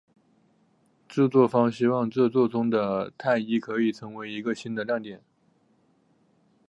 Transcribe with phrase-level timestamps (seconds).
[1.07, 5.21] 制作方希望这作中的泰伊可以成为一个新的亮点。